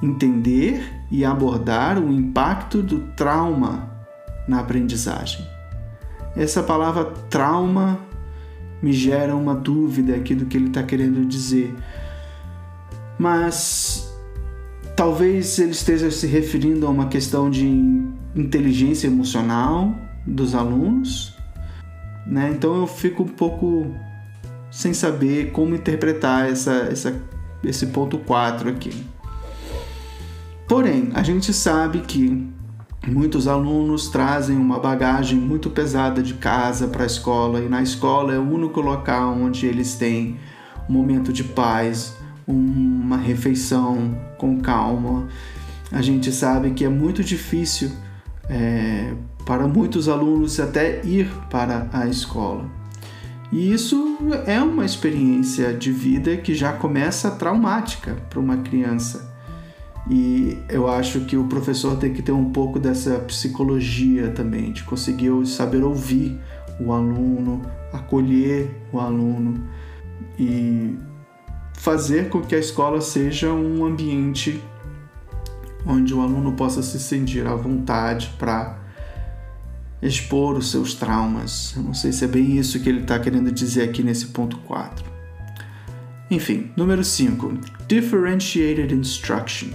entender 0.04 0.94
e 1.10 1.26
abordar 1.26 1.98
o 1.98 2.14
impacto 2.14 2.84
do 2.84 3.00
trauma 3.16 3.90
na 4.48 4.60
aprendizagem. 4.60 5.44
Essa 6.38 6.62
palavra 6.62 7.06
trauma 7.28 7.98
me 8.84 8.94
gera 8.94 9.36
uma 9.36 9.56
dúvida 9.56 10.16
aqui 10.16 10.36
do 10.36 10.46
que 10.46 10.56
ele 10.56 10.68
está 10.68 10.84
querendo 10.84 11.26
dizer, 11.26 11.74
mas 13.18 14.08
talvez 14.96 15.58
ele 15.58 15.72
esteja 15.72 16.12
se 16.12 16.28
referindo 16.28 16.86
a 16.86 16.92
uma 16.92 17.08
questão 17.08 17.50
de 17.50 17.66
inteligência 18.36 19.08
emocional 19.08 19.96
dos 20.26 20.54
alunos, 20.54 21.34
né? 22.26 22.52
Então 22.52 22.76
eu 22.76 22.88
fico 22.88 23.24
um 23.24 23.28
pouco 23.28 23.94
sem 24.70 24.94
saber 24.94 25.52
como 25.52 25.76
interpretar 25.76 26.50
essa, 26.50 26.90
essa, 26.92 27.22
esse 27.64 27.88
ponto 27.88 28.18
4 28.18 28.70
aqui. 28.70 29.06
Porém, 30.68 31.12
a 31.14 31.24
gente 31.24 31.54
sabe 31.54 32.00
que 32.02 32.46
muitos 33.08 33.48
alunos 33.48 34.10
trazem 34.10 34.58
uma 34.58 34.80
bagagem 34.80 35.38
muito 35.38 35.70
pesada 35.70 36.24
de 36.24 36.34
casa 36.34 36.88
para 36.88 37.04
a 37.04 37.06
escola 37.06 37.60
e 37.62 37.70
na 37.70 37.82
escola 37.84 38.34
é 38.34 38.40
o 38.40 38.42
único 38.42 38.82
local 38.82 39.38
onde 39.38 39.68
eles 39.68 39.96
têm 39.96 40.38
um 40.90 40.94
momento 40.94 41.32
de 41.32 41.44
paz, 41.44 42.16
uma 42.48 43.18
refeição 43.18 44.18
com 44.38 44.60
calma. 44.60 45.28
A 45.92 46.02
gente 46.02 46.32
sabe 46.32 46.72
que 46.72 46.84
é 46.84 46.90
muito 46.90 47.24
difícil 47.24 47.92
é, 48.50 49.14
para 49.46 49.68
muitos 49.68 50.10
alunos 50.10 50.60
até 50.60 51.02
ir 51.04 51.28
para 51.50 51.88
a 51.92 52.08
escola. 52.08 52.66
E 53.52 53.72
isso 53.72 54.18
é 54.46 54.60
uma 54.62 54.86
experiência 54.86 55.74
de 55.74 55.92
vida 55.92 56.36
que 56.38 56.54
já 56.54 56.74
começa 56.74 57.32
traumática 57.32 58.16
para 58.30 58.40
uma 58.40 58.58
criança. 58.58 59.34
E 60.10 60.58
eu 60.70 60.88
acho 60.88 61.22
que 61.22 61.36
o 61.36 61.46
professor 61.46 61.98
tem 61.98 62.14
que 62.14 62.22
ter 62.22 62.32
um 62.32 62.52
pouco 62.52 62.80
dessa 62.80 63.18
psicologia 63.20 64.30
também, 64.30 64.72
de 64.72 64.84
conseguir 64.84 65.32
saber 65.46 65.84
ouvir 65.84 66.40
o 66.80 66.92
aluno, 66.92 67.62
acolher 67.94 68.70
o 68.92 69.00
aluno 69.00 69.64
e 70.38 70.96
fazer 71.74 72.30
com 72.30 72.42
que 72.42 72.56
a 72.56 72.60
escola 72.60 73.02
seja 73.02 73.52
um 73.52 73.86
ambiente 73.86 74.62
onde 75.86 76.14
o 76.14 76.22
aluno 76.22 76.54
possa 76.54 76.82
se 76.82 77.00
sentir 77.00 77.46
à 77.46 77.56
vontade 77.56 78.34
para 78.38 78.80
expor 80.02 80.58
os 80.58 80.72
seus 80.72 80.94
traumas. 80.94 81.74
Eu 81.76 81.84
não 81.84 81.94
sei 81.94 82.12
se 82.12 82.26
é 82.26 82.28
bem 82.28 82.58
isso 82.58 82.80
que 82.80 82.90
ele 82.90 83.02
está 83.02 83.20
querendo 83.20 83.52
dizer 83.52 83.84
aqui 83.84 84.04
nesse 84.04 84.28
ponto 84.28 84.58
4. 84.60 85.06
Enfim, 86.30 86.72
número 86.76 87.04
5. 87.04 87.60
Differentiated 87.88 88.94
Instruction. 88.94 89.70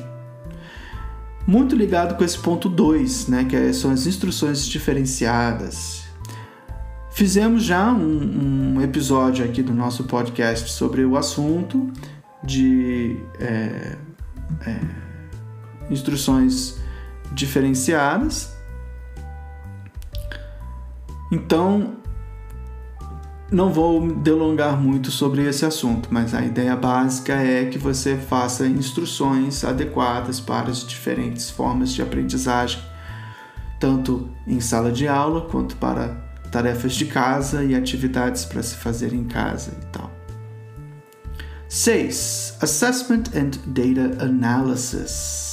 Muito 1.47 1.75
ligado 1.75 2.17
com 2.17 2.25
esse 2.25 2.39
ponto 2.39 2.69
2, 2.69 3.29
né, 3.29 3.45
que 3.45 3.57
é, 3.57 3.73
são 3.73 3.91
as 3.91 4.07
instruções 4.07 4.67
diferenciadas. 4.67 6.05
Fizemos 7.13 7.65
já 7.65 7.93
um, 7.93 8.77
um, 8.77 8.81
episódio 8.81 9.45
aqui 9.45 9.63
do 9.63 9.75
nosso 9.75 10.05
podcast 10.05 10.71
sobre 10.71 11.05
o 11.05 11.17
assunto 11.17 11.91
de 12.43 13.17
é, 13.39 13.97
é, 14.67 14.81
instruções 15.91 16.79
diferenciadas 17.33 18.61
então, 21.31 21.95
não 23.53 23.73
vou 23.73 24.13
delongar 24.13 24.77
muito 24.77 25.13
sobre 25.13 25.47
esse 25.47 25.65
assunto, 25.65 26.09
mas 26.11 26.35
a 26.35 26.43
ideia 26.43 26.75
básica 26.75 27.35
é 27.35 27.67
que 27.67 27.79
você 27.79 28.17
faça 28.17 28.67
instruções 28.67 29.65
adequadas 29.65 30.41
para 30.41 30.71
as 30.71 30.85
diferentes 30.85 31.49
formas 31.49 31.93
de 31.93 32.03
aprendizagem, 32.03 32.81
tanto 33.79 34.29
em 34.47 34.61
sala 34.61 34.91
de 34.91 35.07
aula 35.07 35.43
quanto 35.43 35.77
para 35.77 36.09
tarefas 36.51 36.95
de 36.95 37.07
casa 37.07 37.63
e 37.63 37.77
atividades 37.77 38.45
para 38.45 38.61
se 38.61 38.75
fazer 38.75 39.13
em 39.13 39.25
casa 39.25 39.71
e 39.81 39.87
tal. 39.87 40.11
6. 41.69 42.57
Assessment 42.61 43.25
and 43.37 43.51
Data 43.69 44.25
Analysis. 44.25 45.50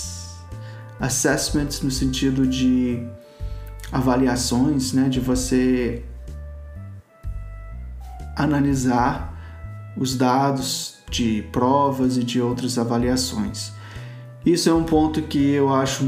Assessment 1.00 1.70
no 1.84 1.92
sentido 1.92 2.48
de 2.48 3.08
avaliações, 3.92 4.94
né, 4.94 5.10
de 5.10 5.20
você 5.20 6.04
analisar 8.36 9.34
os 9.96 10.16
dados 10.16 10.96
de 11.10 11.44
provas 11.52 12.18
e 12.18 12.24
de 12.24 12.42
outras 12.42 12.78
avaliações. 12.78 13.72
Isso 14.46 14.70
é 14.70 14.74
um 14.74 14.84
ponto 14.84 15.22
que 15.24 15.52
eu 15.52 15.74
acho 15.74 16.04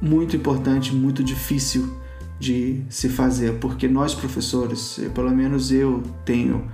muito 0.00 0.36
importante, 0.36 0.94
muito 0.94 1.24
difícil 1.24 1.96
de 2.38 2.84
se 2.88 3.08
fazer, 3.08 3.58
porque 3.58 3.88
nós 3.88 4.14
professores, 4.14 5.00
pelo 5.14 5.30
menos 5.30 5.72
eu 5.72 6.02
tenho 6.24 6.70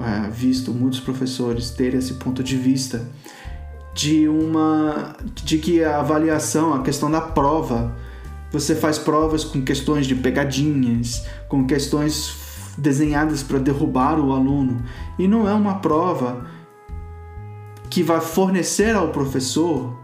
é, 0.00 0.30
visto 0.30 0.72
muitos 0.72 1.00
professores 1.00 1.70
ter 1.70 1.94
esse 1.94 2.14
ponto 2.14 2.42
de 2.42 2.56
vista 2.56 3.06
de 3.96 4.28
uma 4.28 5.16
de 5.42 5.56
que 5.56 5.82
a 5.82 6.00
avaliação, 6.00 6.74
a 6.74 6.82
questão 6.82 7.10
da 7.10 7.20
prova 7.20 7.94
você 8.52 8.76
faz 8.76 8.98
provas 8.98 9.42
com 9.42 9.62
questões 9.62 10.06
de 10.06 10.14
pegadinhas, 10.14 11.26
com 11.48 11.66
questões 11.66 12.74
desenhadas 12.78 13.42
para 13.42 13.58
derrubar 13.58 14.20
o 14.20 14.32
aluno. 14.32 14.82
E 15.18 15.26
não 15.26 15.48
é 15.48 15.54
uma 15.54 15.76
prova 15.76 16.46
que 17.90 18.02
vai 18.02 18.20
fornecer 18.20 18.94
ao 18.94 19.08
professor 19.08 19.98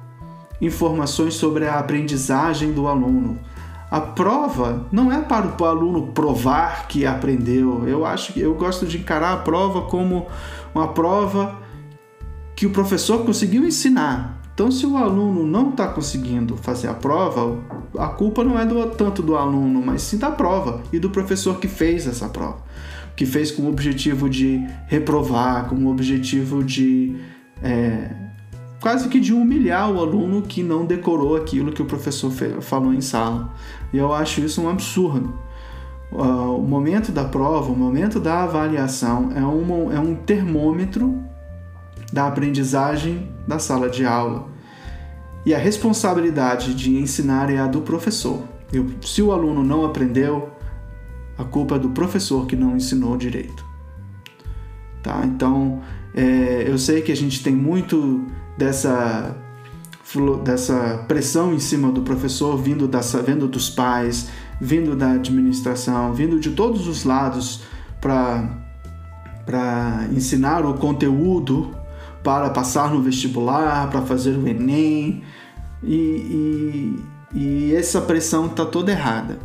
informações 0.60 1.34
sobre 1.34 1.66
a 1.66 1.78
aprendizagem 1.78 2.72
do 2.72 2.88
aluno. 2.88 3.38
A 3.90 4.00
prova 4.00 4.86
não 4.90 5.12
é 5.12 5.20
para 5.20 5.46
o 5.46 5.64
aluno 5.66 6.08
provar 6.08 6.88
que 6.88 7.04
aprendeu. 7.04 7.86
Eu 7.86 8.06
acho 8.06 8.32
que 8.32 8.40
eu 8.40 8.54
gosto 8.54 8.86
de 8.86 8.98
encarar 8.98 9.34
a 9.34 9.36
prova 9.38 9.82
como 9.82 10.26
uma 10.74 10.88
prova 10.88 11.61
que 12.54 12.66
o 12.66 12.70
professor 12.70 13.24
conseguiu 13.24 13.64
ensinar. 13.64 14.40
Então, 14.54 14.70
se 14.70 14.84
o 14.84 14.96
aluno 14.96 15.46
não 15.46 15.70
está 15.70 15.88
conseguindo 15.88 16.56
fazer 16.56 16.88
a 16.88 16.94
prova, 16.94 17.58
a 17.98 18.08
culpa 18.08 18.44
não 18.44 18.58
é 18.58 18.66
do, 18.66 18.86
tanto 18.90 19.22
do 19.22 19.34
aluno, 19.34 19.82
mas 19.84 20.02
sim 20.02 20.18
da 20.18 20.30
prova 20.30 20.82
e 20.92 20.98
do 20.98 21.08
professor 21.08 21.58
que 21.58 21.66
fez 21.66 22.06
essa 22.06 22.28
prova, 22.28 22.58
que 23.16 23.24
fez 23.24 23.50
com 23.50 23.62
o 23.62 23.68
objetivo 23.68 24.28
de 24.28 24.60
reprovar, 24.86 25.68
com 25.68 25.76
o 25.76 25.90
objetivo 25.90 26.62
de 26.62 27.16
é, 27.62 28.10
quase 28.82 29.08
que 29.08 29.18
de 29.18 29.32
humilhar 29.32 29.90
o 29.90 30.00
aluno 30.00 30.42
que 30.42 30.62
não 30.62 30.84
decorou 30.84 31.36
aquilo 31.36 31.72
que 31.72 31.80
o 31.80 31.86
professor 31.86 32.30
falou 32.60 32.92
em 32.92 33.00
sala. 33.00 33.54
E 33.92 33.96
eu 33.96 34.12
acho 34.12 34.40
isso 34.40 34.60
um 34.60 34.68
absurdo. 34.68 35.32
Uh, 36.10 36.58
o 36.58 36.68
momento 36.68 37.10
da 37.10 37.24
prova, 37.24 37.72
o 37.72 37.76
momento 37.76 38.20
da 38.20 38.42
avaliação 38.42 39.32
é, 39.34 39.40
uma, 39.40 39.94
é 39.94 39.98
um 39.98 40.14
termômetro 40.14 41.18
da 42.12 42.26
aprendizagem 42.26 43.30
da 43.46 43.58
sala 43.58 43.88
de 43.88 44.04
aula. 44.04 44.48
E 45.44 45.54
a 45.54 45.58
responsabilidade 45.58 46.74
de 46.74 46.96
ensinar 46.96 47.50
é 47.50 47.58
a 47.58 47.66
do 47.66 47.80
professor. 47.80 48.42
Eu, 48.72 48.86
se 49.02 49.22
o 49.22 49.32
aluno 49.32 49.64
não 49.64 49.84
aprendeu, 49.84 50.50
a 51.36 51.44
culpa 51.44 51.76
é 51.76 51.78
do 51.78 51.90
professor 51.90 52.46
que 52.46 52.54
não 52.54 52.76
ensinou 52.76 53.16
direito. 53.16 53.64
Tá? 55.02 55.22
Então, 55.24 55.80
é, 56.14 56.64
eu 56.66 56.78
sei 56.78 57.02
que 57.02 57.10
a 57.10 57.16
gente 57.16 57.42
tem 57.42 57.54
muito 57.54 58.24
dessa, 58.56 59.36
dessa 60.44 61.04
pressão 61.08 61.52
em 61.52 61.58
cima 61.58 61.90
do 61.90 62.02
professor 62.02 62.56
vindo, 62.56 62.86
dessa, 62.86 63.20
vindo 63.20 63.48
dos 63.48 63.68
pais, 63.68 64.28
vindo 64.60 64.94
da 64.94 65.12
administração, 65.12 66.14
vindo 66.14 66.38
de 66.38 66.50
todos 66.50 66.86
os 66.86 67.04
lados 67.04 67.62
para 68.00 70.06
ensinar 70.12 70.64
o 70.64 70.74
conteúdo 70.74 71.81
para 72.22 72.50
passar 72.50 72.90
no 72.90 73.02
vestibular, 73.02 73.90
para 73.90 74.02
fazer 74.02 74.36
o 74.36 74.46
Enem. 74.46 75.22
E, 75.82 76.96
e, 77.34 77.38
e 77.38 77.74
essa 77.74 78.00
pressão 78.00 78.46
está 78.46 78.64
toda 78.64 78.92
errada. 78.92 79.38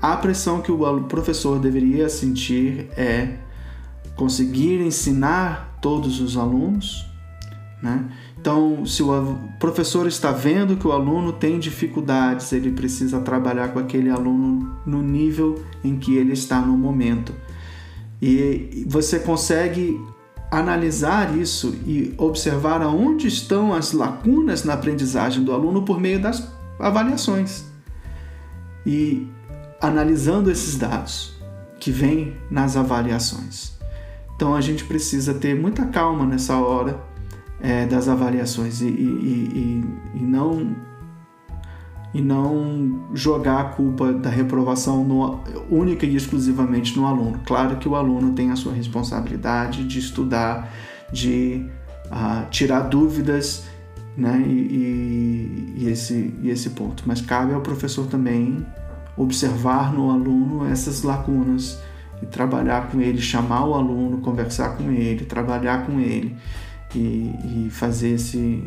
A 0.00 0.16
pressão 0.16 0.60
que 0.60 0.70
o 0.70 1.02
professor 1.04 1.58
deveria 1.58 2.08
sentir 2.08 2.88
é 2.96 3.36
conseguir 4.14 4.80
ensinar 4.80 5.78
todos 5.82 6.20
os 6.20 6.36
alunos, 6.36 7.06
né? 7.82 8.08
Então, 8.38 8.86
se 8.86 9.02
o 9.02 9.38
professor 9.58 10.06
está 10.06 10.30
vendo 10.30 10.76
que 10.76 10.86
o 10.86 10.92
aluno 10.92 11.32
tem 11.32 11.58
dificuldades, 11.58 12.52
ele 12.52 12.70
precisa 12.70 13.20
trabalhar 13.20 13.68
com 13.68 13.80
aquele 13.80 14.08
aluno 14.08 14.76
no 14.86 15.02
nível 15.02 15.60
em 15.82 15.98
que 15.98 16.16
ele 16.16 16.32
está 16.32 16.60
no 16.60 16.76
momento. 16.76 17.34
E 18.22 18.84
você 18.86 19.18
consegue 19.18 20.00
analisar 20.50 21.36
isso 21.36 21.74
e 21.86 22.14
observar 22.16 22.80
aonde 22.82 23.26
estão 23.26 23.72
as 23.72 23.92
lacunas 23.92 24.64
na 24.64 24.74
aprendizagem 24.74 25.42
do 25.42 25.52
aluno 25.52 25.82
por 25.82 26.00
meio 26.00 26.20
das 26.20 26.46
avaliações. 26.78 27.64
E 28.84 29.28
analisando 29.80 30.50
esses 30.50 30.76
dados 30.76 31.36
que 31.78 31.90
vêm 31.90 32.36
nas 32.50 32.76
avaliações. 32.76 33.76
Então 34.34 34.54
a 34.54 34.60
gente 34.60 34.84
precisa 34.84 35.34
ter 35.34 35.54
muita 35.54 35.86
calma 35.86 36.24
nessa 36.26 36.56
hora 36.58 37.00
é, 37.60 37.86
das 37.86 38.08
avaliações 38.08 38.80
e, 38.80 38.86
e, 38.86 38.90
e, 40.14 40.18
e, 40.18 40.22
não 40.22 40.76
e 42.16 42.22
não 42.22 43.10
jogar 43.12 43.60
a 43.60 43.64
culpa 43.64 44.10
da 44.10 44.30
reprovação 44.30 45.04
no, 45.04 45.44
única 45.70 46.06
e 46.06 46.16
exclusivamente 46.16 46.96
no 46.96 47.04
aluno. 47.04 47.42
Claro 47.44 47.76
que 47.76 47.86
o 47.86 47.94
aluno 47.94 48.32
tem 48.32 48.50
a 48.50 48.56
sua 48.56 48.72
responsabilidade 48.72 49.84
de 49.84 49.98
estudar, 49.98 50.72
de 51.12 51.66
uh, 52.06 52.48
tirar 52.48 52.80
dúvidas 52.88 53.64
né, 54.16 54.42
e, 54.46 55.74
e, 55.76 55.88
esse, 55.90 56.34
e 56.40 56.48
esse 56.48 56.70
ponto. 56.70 57.02
Mas 57.04 57.20
cabe 57.20 57.52
ao 57.52 57.60
professor 57.60 58.06
também 58.06 58.64
observar 59.14 59.92
no 59.92 60.10
aluno 60.10 60.66
essas 60.66 61.02
lacunas 61.02 61.78
e 62.22 62.24
trabalhar 62.24 62.88
com 62.88 62.98
ele, 62.98 63.20
chamar 63.20 63.66
o 63.66 63.74
aluno, 63.74 64.22
conversar 64.22 64.78
com 64.78 64.90
ele, 64.90 65.26
trabalhar 65.26 65.84
com 65.84 66.00
ele 66.00 66.34
e, 66.94 67.66
e 67.66 67.68
fazer 67.70 68.14
esse 68.14 68.64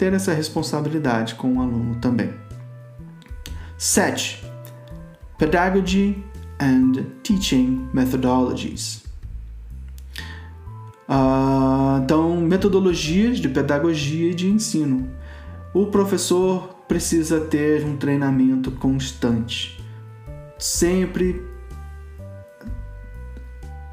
ter 0.00 0.14
essa 0.14 0.32
responsabilidade 0.32 1.34
com 1.34 1.58
o 1.58 1.60
aluno 1.60 1.96
também. 1.96 2.32
7. 3.76 4.42
Pedagogy 5.36 6.24
and 6.58 7.04
Teaching 7.22 7.86
Methodologies. 7.92 9.04
Uh, 11.06 12.00
então, 12.02 12.40
metodologias 12.40 13.40
de 13.40 13.48
pedagogia 13.50 14.30
e 14.30 14.34
de 14.34 14.48
ensino. 14.48 15.06
O 15.74 15.88
professor 15.88 16.76
precisa 16.88 17.38
ter 17.38 17.84
um 17.84 17.98
treinamento 17.98 18.70
constante, 18.70 19.84
sempre 20.58 21.44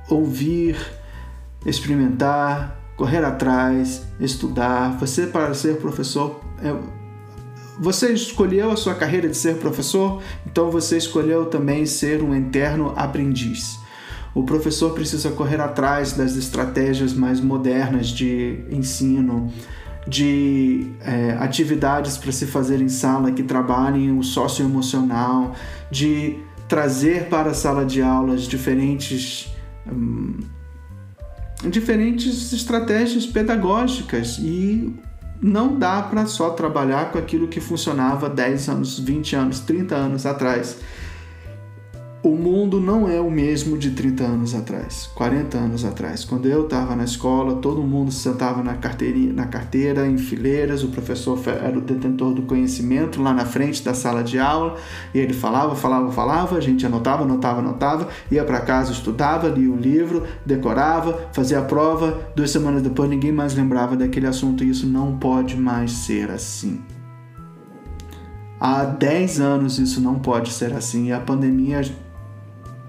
ouvir 0.09 0.77
experimentar, 1.65 2.76
correr 2.97 3.23
atrás, 3.23 4.01
estudar. 4.19 4.97
Você, 4.99 5.27
para 5.27 5.53
ser 5.53 5.77
professor, 5.77 6.41
é... 6.61 6.75
você 7.79 8.11
escolheu 8.11 8.71
a 8.71 8.75
sua 8.75 8.95
carreira 8.95 9.29
de 9.29 9.37
ser 9.37 9.57
professor, 9.57 10.21
então 10.45 10.71
você 10.71 10.97
escolheu 10.97 11.45
também 11.45 11.85
ser 11.85 12.21
um 12.23 12.35
eterno 12.35 12.91
aprendiz. 12.97 13.79
O 14.33 14.43
professor 14.43 14.93
precisa 14.93 15.31
correr 15.31 15.61
atrás 15.61 16.13
das 16.13 16.35
estratégias 16.35 17.13
mais 17.13 17.39
modernas 17.39 18.07
de 18.07 18.65
ensino, 18.69 19.51
de 20.07 20.91
é, 21.01 21.31
atividades 21.39 22.17
para 22.17 22.31
se 22.31 22.45
fazer 22.45 22.81
em 22.81 22.89
sala 22.89 23.31
que 23.31 23.43
trabalhem 23.43 24.17
o 24.17 24.23
socioemocional, 24.23 25.53
de 25.91 26.37
trazer 26.67 27.25
para 27.29 27.51
a 27.51 27.53
sala 27.53 27.85
de 27.85 28.01
aulas 28.01 28.43
diferentes. 28.43 29.51
Hum, 29.91 30.39
diferentes 31.63 32.53
estratégias 32.53 33.25
pedagógicas 33.25 34.37
e 34.39 34.93
não 35.41 35.77
dá 35.77 36.01
para 36.01 36.25
só 36.25 36.51
trabalhar 36.51 37.11
com 37.11 37.17
aquilo 37.17 37.47
que 37.47 37.59
funcionava 37.59 38.29
10 38.29 38.69
anos, 38.69 38.99
20 38.99 39.35
anos, 39.35 39.59
30 39.61 39.95
anos 39.95 40.25
atrás 40.25 40.77
o 42.27 42.35
mundo 42.35 42.81
não 42.81 43.07
é 43.07 43.21
o 43.21 43.31
mesmo 43.31 43.77
de 43.77 43.91
30 43.91 44.23
anos 44.23 44.53
atrás, 44.53 45.09
40 45.15 45.57
anos 45.57 45.85
atrás. 45.85 46.25
Quando 46.25 46.45
eu 46.47 46.65
estava 46.65 46.95
na 46.95 47.05
escola, 47.05 47.55
todo 47.55 47.81
mundo 47.81 48.11
sentava 48.11 48.61
na, 48.61 48.73
na 49.33 49.45
carteira, 49.45 50.05
em 50.05 50.17
fileiras, 50.17 50.83
o 50.83 50.89
professor 50.89 51.39
era 51.47 51.77
o 51.77 51.81
detentor 51.81 52.33
do 52.33 52.41
conhecimento 52.41 53.21
lá 53.21 53.33
na 53.33 53.45
frente 53.45 53.81
da 53.81 53.93
sala 53.93 54.23
de 54.23 54.37
aula, 54.37 54.75
e 55.13 55.19
ele 55.19 55.33
falava, 55.33 55.73
falava, 55.75 56.11
falava, 56.11 56.57
a 56.57 56.61
gente 56.61 56.85
anotava, 56.85 57.23
anotava, 57.23 57.59
anotava, 57.59 58.09
ia 58.29 58.43
para 58.43 58.59
casa, 58.59 58.91
estudava, 58.91 59.47
lia 59.47 59.71
o 59.71 59.77
livro, 59.77 60.23
decorava, 60.45 61.29
fazia 61.31 61.59
a 61.59 61.63
prova, 61.63 62.31
duas 62.35 62.51
semanas 62.51 62.81
depois 62.81 63.09
ninguém 63.09 63.31
mais 63.31 63.55
lembrava 63.55 63.95
daquele 63.95 64.27
assunto, 64.27 64.63
e 64.63 64.69
isso 64.69 64.85
não 64.85 65.17
pode 65.17 65.55
mais 65.55 65.91
ser 65.91 66.29
assim. 66.29 66.81
Há 68.59 68.85
10 68.85 69.39
anos 69.39 69.77
isso 69.77 70.01
não 70.01 70.15
pode 70.15 70.51
ser 70.51 70.73
assim, 70.73 71.07
e 71.07 71.13
a 71.13 71.19
pandemia 71.19 71.81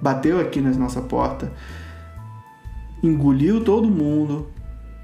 bateu 0.01 0.41
aqui 0.41 0.61
na 0.61 0.71
nossa 0.71 1.01
porta, 1.01 1.53
engoliu 3.03 3.63
todo 3.65 3.89
mundo 3.89 4.49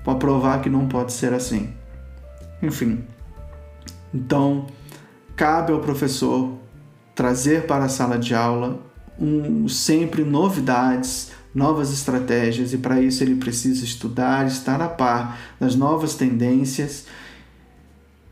para 0.04 0.14
provar 0.16 0.60
que 0.60 0.68
não 0.68 0.86
pode 0.86 1.12
ser 1.12 1.32
assim. 1.32 1.72
Enfim, 2.62 3.04
então 4.12 4.66
cabe 5.36 5.72
ao 5.72 5.80
professor 5.80 6.52
trazer 7.14 7.66
para 7.66 7.84
a 7.84 7.88
sala 7.88 8.18
de 8.18 8.34
aula 8.34 8.80
um, 9.18 9.68
sempre 9.68 10.24
novidades, 10.24 11.32
novas 11.54 11.92
estratégias 11.92 12.72
e 12.72 12.78
para 12.78 13.00
isso 13.00 13.22
ele 13.22 13.36
precisa 13.36 13.84
estudar, 13.84 14.46
estar 14.46 14.80
a 14.82 14.88
par 14.88 15.38
das 15.58 15.76
novas 15.76 16.14
tendências 16.14 17.06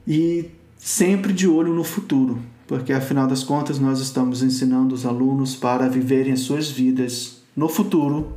e 0.07 0.51
sempre 0.77 1.33
de 1.33 1.47
olho 1.47 1.73
no 1.73 1.85
futuro, 1.85 2.41
porque 2.73 2.95
afinal 2.95 3.27
das 3.27 3.45
contas 3.45 3.79
nós 3.79 4.01
estamos 4.01 4.43
ensinando 4.43 4.95
os 4.95 5.05
alunos 5.05 5.55
para 5.55 5.91
viverem 5.91 6.33
as 6.33 6.41
suas 6.41 6.71
vidas 6.71 7.43
no 7.55 7.69
futuro 7.69 8.33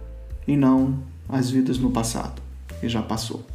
e 0.45 0.57
não 0.57 0.99
as 1.29 1.49
vidas 1.49 1.77
no 1.77 1.89
passado, 1.89 2.41
que 2.81 2.89
já 2.89 3.01
passou. 3.01 3.45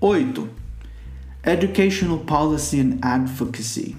8. 0.00 0.48
Educational 1.44 2.18
Policy 2.18 2.80
and 2.80 2.98
Advocacy. 3.02 3.96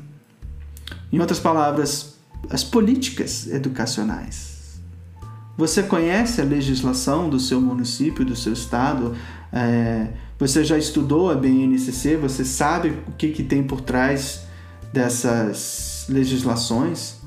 Em 1.11 1.19
outras 1.19 1.41
palavras, 1.41 2.15
as 2.49 2.63
políticas 2.63 3.47
educacionais. 3.47 4.79
Você 5.57 5.83
conhece 5.83 6.39
a 6.39 6.45
legislação 6.45 7.29
do 7.29 7.41
seu 7.41 7.59
município, 7.59 8.23
do 8.23 8.37
seu 8.37 8.53
estado? 8.53 9.13
É, 9.51 10.13
você 10.39 10.63
já 10.63 10.77
estudou 10.77 11.29
a 11.29 11.35
BNCC? 11.35 12.15
Você 12.15 12.45
sabe 12.45 12.97
o 13.05 13.11
que, 13.17 13.31
que 13.31 13.43
tem 13.43 13.61
por 13.61 13.81
trás 13.81 14.44
dessas 14.95 16.05
legislações, 16.07 17.17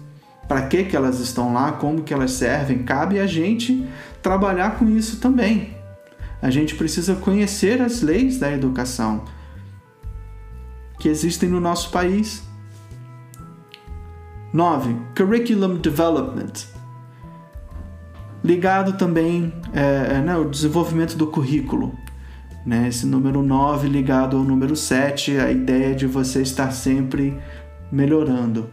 para 0.48 0.62
que, 0.66 0.84
que 0.84 0.96
elas 0.96 1.20
estão 1.20 1.52
lá, 1.52 1.72
como 1.72 2.02
que 2.02 2.14
elas 2.14 2.30
servem, 2.30 2.82
cabe 2.82 3.20
a 3.20 3.26
gente 3.26 3.86
trabalhar 4.22 4.78
com 4.78 4.88
isso 4.88 5.20
também. 5.20 5.76
A 6.40 6.48
gente 6.48 6.74
precisa 6.74 7.14
conhecer 7.14 7.82
as 7.82 8.00
leis 8.00 8.38
da 8.38 8.50
educação 8.50 9.24
que 10.98 11.08
existem 11.08 11.48
no 11.50 11.60
nosso 11.60 11.90
país. 11.90 12.42
9. 14.50 14.96
Curriculum 15.14 15.76
Development. 15.76 16.52
Ligado 18.42 18.94
também 18.94 19.52
é, 19.74 20.14
é, 20.14 20.20
né, 20.22 20.36
o 20.38 20.48
desenvolvimento 20.48 21.16
do 21.16 21.26
currículo. 21.26 21.92
Né? 22.64 22.88
Esse 22.88 23.06
número 23.06 23.42
9 23.42 23.88
ligado 23.88 24.36
ao 24.36 24.44
número 24.44 24.76
7, 24.76 25.38
a 25.38 25.50
ideia 25.50 25.94
de 25.94 26.06
você 26.06 26.42
estar 26.42 26.70
sempre 26.70 27.34
melhorando, 27.90 28.70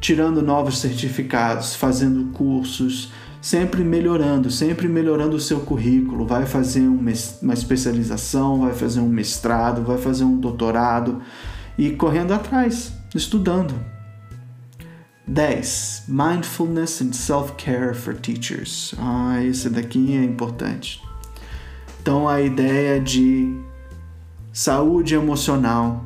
tirando 0.00 0.42
novos 0.42 0.78
certificados, 0.78 1.74
fazendo 1.74 2.32
cursos, 2.32 3.12
sempre 3.40 3.84
melhorando, 3.84 4.50
sempre 4.50 4.88
melhorando 4.88 5.36
o 5.36 5.40
seu 5.40 5.60
currículo. 5.60 6.26
Vai 6.26 6.46
fazer 6.46 6.86
uma 6.86 7.52
especialização, 7.54 8.60
vai 8.60 8.72
fazer 8.72 9.00
um 9.00 9.08
mestrado, 9.08 9.82
vai 9.82 9.98
fazer 9.98 10.24
um 10.24 10.38
doutorado 10.38 11.20
e 11.78 11.90
correndo 11.90 12.32
atrás, 12.32 12.92
estudando. 13.14 13.74
10. 15.28 16.04
Mindfulness 16.06 17.02
and 17.02 17.12
Self-Care 17.12 17.94
for 17.94 18.14
Teachers. 18.14 18.94
Ah, 18.98 19.42
esse 19.44 19.68
daqui 19.68 20.16
é 20.16 20.22
importante. 20.22 21.02
Então, 22.00 22.28
a 22.28 22.40
ideia 22.40 23.00
de 23.00 23.52
saúde 24.52 25.16
emocional 25.16 26.04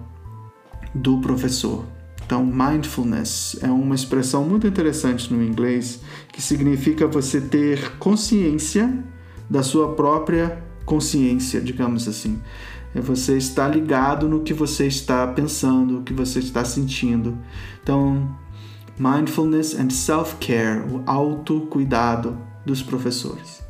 do 0.95 1.19
professor. 1.19 1.85
Então, 2.31 2.47
mindfulness 2.47 3.57
é 3.61 3.67
uma 3.67 3.93
expressão 3.93 4.45
muito 4.45 4.65
interessante 4.65 5.35
no 5.35 5.43
inglês 5.43 6.01
que 6.33 6.41
significa 6.41 7.05
você 7.05 7.41
ter 7.41 7.97
consciência 7.99 9.03
da 9.51 9.65
sua 9.65 9.97
própria 9.97 10.63
consciência, 10.85 11.61
digamos 11.61 12.07
assim. 12.07 12.41
É 12.95 13.01
você 13.01 13.37
estar 13.37 13.67
ligado 13.67 14.29
no 14.29 14.45
que 14.45 14.55
você 14.55 14.87
está 14.87 15.27
pensando, 15.27 15.99
o 15.99 16.03
que 16.05 16.13
você 16.13 16.39
está 16.39 16.65
sentindo. 16.65 17.37
Então, 17.83 18.33
mindfulness 18.97 19.75
and 19.75 19.91
self-care, 19.91 20.85
o 20.89 21.03
autocuidado 21.07 22.39
dos 22.65 22.81
professores. 22.81 23.61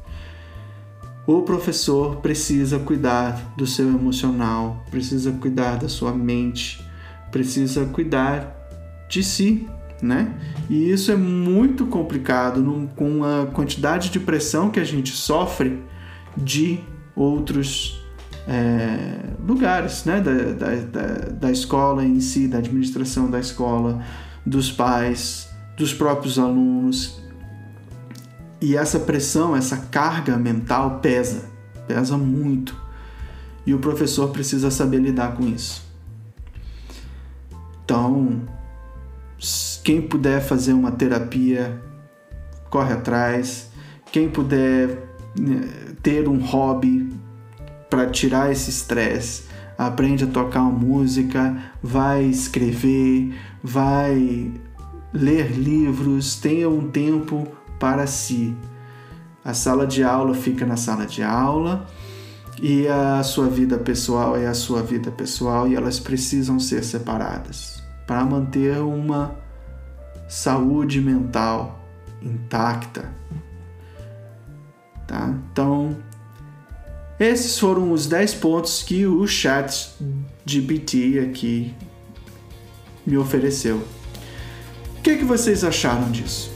O 1.27 1.41
professor 1.41 2.17
precisa 2.17 2.79
cuidar 2.79 3.55
do 3.57 3.67
seu 3.67 3.89
emocional, 3.89 4.85
precisa 4.91 5.33
cuidar 5.33 5.77
da 5.77 5.89
sua 5.89 6.13
mente, 6.13 6.90
precisa 7.31 7.85
cuidar 7.87 8.57
de 9.09 9.23
si, 9.23 9.69
né? 10.03 10.35
E 10.69 10.91
isso 10.91 11.11
é 11.11 11.17
muito 11.17 11.87
complicado 11.87 12.89
com 12.97 13.25
a 13.25 13.47
quantidade 13.47 14.11
de 14.11 14.21
pressão 14.21 14.71
que 14.71 14.81
a 14.81 14.85
gente 14.85 15.13
sofre 15.13 15.83
de 16.37 16.81
outros 17.15 18.03
é, 18.47 19.35
lugares, 19.47 20.05
né? 20.05 20.21
Da, 20.21 20.33
da, 20.53 20.75
da, 20.77 21.07
da 21.33 21.51
escola 21.51 22.05
em 22.05 22.21
si, 22.21 22.49
da 22.49 22.59
administração 22.59 23.31
da 23.31 23.39
escola, 23.39 24.03
dos 24.45 24.71
pais, 24.71 25.49
dos 25.77 25.93
próprios 25.93 26.39
alunos. 26.39 27.21
E 28.61 28.77
essa 28.77 29.01
pressão, 29.01 29.57
essa 29.57 29.77
carga 29.77 30.37
mental 30.37 31.01
pesa, 31.01 31.45
pesa 31.87 32.17
muito. 32.17 32.77
E 33.67 33.75
o 33.75 33.79
professor 33.79 34.29
precisa 34.31 34.71
saber 34.71 34.99
lidar 34.99 35.35
com 35.37 35.47
isso. 35.47 35.90
Então, 37.91 38.43
quem 39.83 40.01
puder 40.01 40.41
fazer 40.41 40.73
uma 40.75 40.93
terapia, 40.93 41.83
corre 42.71 42.93
atrás. 42.93 43.69
Quem 44.13 44.31
puder 44.31 45.09
né, 45.37 45.69
ter 46.01 46.29
um 46.29 46.39
hobby 46.39 47.13
para 47.91 48.09
tirar 48.09 48.53
esse 48.53 48.71
estresse, 48.71 49.47
aprende 49.77 50.23
a 50.23 50.29
tocar 50.29 50.63
uma 50.63 50.71
música, 50.71 51.61
vai 51.83 52.23
escrever, 52.27 53.35
vai 53.61 54.53
ler 55.13 55.51
livros, 55.51 56.37
tenha 56.37 56.71
um 56.71 56.89
tempo 56.89 57.49
para 57.81 58.07
si. 58.07 58.57
A 59.45 59.53
sala 59.53 59.85
de 59.85 60.05
aula 60.05 60.33
fica 60.33 60.65
na 60.65 60.77
sala 60.77 61.07
de 61.07 61.25
aula 61.25 61.89
e 62.63 62.87
a 62.87 63.21
sua 63.25 63.49
vida 63.49 63.79
pessoal 63.79 64.37
é 64.37 64.47
a 64.47 64.55
sua 64.55 64.81
vida 64.81 65.11
pessoal 65.11 65.67
e 65.67 65.75
elas 65.75 65.99
precisam 65.99 66.61
ser 66.61 66.85
separadas 66.85 67.80
para 68.11 68.25
manter 68.25 68.77
uma 68.79 69.37
saúde 70.29 71.01
mental 71.01 71.81
intacta. 72.21 73.09
Tá? 75.07 75.33
Então, 75.53 75.97
esses 77.21 77.57
foram 77.57 77.93
os 77.93 78.09
10 78.09 78.35
pontos 78.35 78.83
que 78.83 79.07
o 79.07 79.25
chat 79.29 79.93
GPT 80.45 81.21
aqui 81.21 81.73
me 83.07 83.17
ofereceu. 83.17 83.77
O 83.77 85.03
que, 85.03 85.19
que 85.19 85.25
vocês 85.25 85.63
acharam 85.63 86.11
disso? 86.11 86.51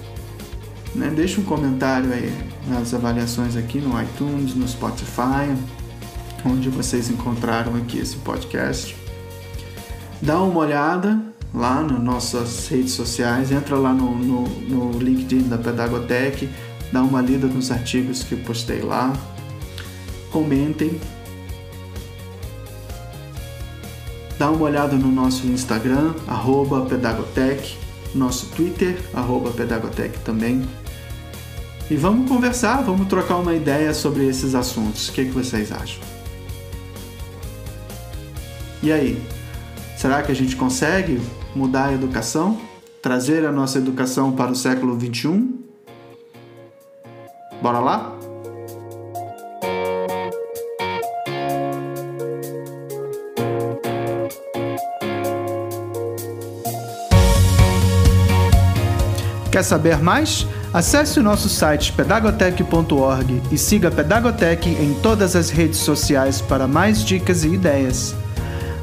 Né? 0.92 1.06
Um 1.38 1.44
comentário 1.44 2.12
aí 2.12 2.36
nas 2.66 2.92
avaliações 2.92 3.56
aqui 3.56 3.78
no 3.78 4.02
iTunes, 4.02 4.56
no 4.56 4.66
Spotify, 4.66 5.54
onde 6.44 6.68
vocês 6.68 7.08
encontraram 7.08 7.76
aqui 7.76 8.00
esse 8.00 8.16
podcast. 8.16 8.96
Dá 10.20 10.42
uma 10.42 10.58
olhada 10.58 11.33
lá 11.54 11.82
nas 11.82 12.02
nossas 12.02 12.66
redes 12.66 12.92
sociais, 12.92 13.52
entra 13.52 13.76
lá 13.76 13.92
no, 13.92 14.16
no, 14.16 14.42
no 14.42 14.98
LinkedIn 14.98 15.48
da 15.48 15.56
Pedagotec, 15.56 16.48
dá 16.90 17.02
uma 17.02 17.22
lida 17.22 17.46
nos 17.46 17.70
artigos 17.70 18.24
que 18.24 18.32
eu 18.32 18.38
postei 18.38 18.82
lá, 18.82 19.12
comentem, 20.32 21.00
dá 24.36 24.50
uma 24.50 24.64
olhada 24.64 24.96
no 24.96 25.12
nosso 25.12 25.46
Instagram, 25.46 26.14
arroba 26.26 26.86
Pedagotec, 26.86 27.76
nosso 28.12 28.46
Twitter, 28.46 28.98
arroba 29.14 29.52
Pedagotec 29.52 30.18
também. 30.20 30.66
E 31.88 31.96
vamos 31.96 32.28
conversar, 32.28 32.82
vamos 32.82 33.06
trocar 33.08 33.36
uma 33.36 33.54
ideia 33.54 33.92
sobre 33.92 34.26
esses 34.26 34.54
assuntos. 34.54 35.08
O 35.08 35.12
que, 35.12 35.20
é 35.20 35.24
que 35.24 35.30
vocês 35.30 35.70
acham? 35.70 36.02
E 38.82 38.90
aí? 38.90 39.22
Será 39.96 40.22
que 40.22 40.32
a 40.32 40.34
gente 40.34 40.56
consegue 40.56 41.20
mudar 41.54 41.86
a 41.86 41.92
educação? 41.92 42.58
Trazer 43.02 43.44
a 43.44 43.52
nossa 43.52 43.78
educação 43.78 44.32
para 44.32 44.50
o 44.50 44.54
século 44.54 44.96
21? 44.96 45.58
Bora 47.62 47.78
lá? 47.78 48.18
Quer 59.54 59.62
saber 59.62 60.02
mais? 60.02 60.46
Acesse 60.72 61.20
o 61.20 61.22
nosso 61.22 61.48
site 61.48 61.92
pedagotec.org 61.92 63.40
e 63.52 63.56
siga 63.56 63.86
a 63.86 63.90
Pedagotec 63.92 64.68
em 64.68 64.94
todas 64.94 65.36
as 65.36 65.48
redes 65.48 65.78
sociais 65.78 66.40
para 66.40 66.66
mais 66.66 67.04
dicas 67.04 67.44
e 67.44 67.50
ideias. 67.50 68.16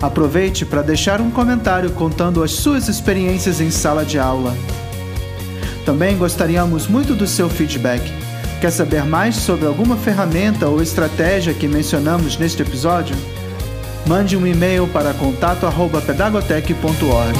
Aproveite 0.01 0.65
para 0.65 0.81
deixar 0.81 1.21
um 1.21 1.29
comentário 1.29 1.91
contando 1.91 2.43
as 2.43 2.49
suas 2.51 2.87
experiências 2.87 3.61
em 3.61 3.69
sala 3.69 4.03
de 4.03 4.17
aula. 4.17 4.57
Também 5.85 6.17
gostaríamos 6.17 6.87
muito 6.87 7.13
do 7.13 7.27
seu 7.27 7.47
feedback. 7.47 8.01
Quer 8.59 8.71
saber 8.71 9.05
mais 9.05 9.35
sobre 9.35 9.67
alguma 9.67 9.95
ferramenta 9.95 10.67
ou 10.67 10.81
estratégia 10.81 11.53
que 11.53 11.67
mencionamos 11.67 12.35
neste 12.37 12.63
episódio? 12.63 13.15
Mande 14.07 14.35
um 14.35 14.47
e-mail 14.47 14.87
para 14.87 15.13
contato@pedagotec.org. 15.13 17.37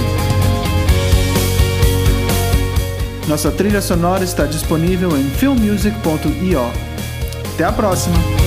Nossa 3.28 3.52
trilha 3.52 3.82
sonora 3.82 4.24
está 4.24 4.45
disponível 4.45 5.17
em 5.17 5.24
filmmusic.io. 5.24 6.71
Até 7.54 7.63
a 7.63 7.71
próxima! 7.71 8.40